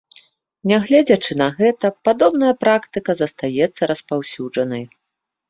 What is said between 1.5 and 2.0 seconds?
гэта,